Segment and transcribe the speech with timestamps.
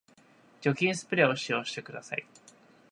[0.61, 2.25] 除菌スプレーを使用してください